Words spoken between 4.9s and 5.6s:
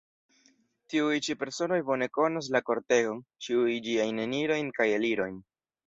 elirojn.